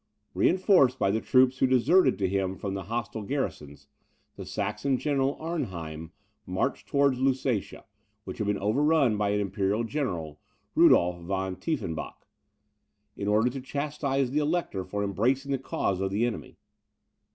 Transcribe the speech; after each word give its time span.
Reinforced 0.33 0.97
by 0.97 1.11
the 1.11 1.21
troops 1.21 1.59
who 1.59 1.67
deserted 1.67 2.17
to 2.17 2.27
him 2.27 2.55
from 2.57 2.73
the 2.73 2.85
hostile 2.85 3.21
garrisons, 3.21 3.87
the 4.35 4.47
Saxon 4.47 4.97
General, 4.97 5.35
Arnheim, 5.35 6.11
marched 6.47 6.87
towards 6.87 7.19
Lusatia, 7.19 7.85
which 8.23 8.39
had 8.39 8.47
been 8.47 8.57
overrun 8.57 9.15
by 9.15 9.29
an 9.29 9.39
Imperial 9.39 9.83
General, 9.83 10.39
Rudolph 10.73 11.19
von 11.21 11.55
Tiefenbach, 11.55 12.15
in 13.15 13.27
order 13.27 13.51
to 13.51 13.61
chastise 13.61 14.31
the 14.31 14.39
Elector 14.39 14.83
for 14.83 15.03
embracing 15.03 15.51
the 15.51 15.59
cause 15.59 16.01
of 16.01 16.09
the 16.09 16.25
enemy. 16.25 16.57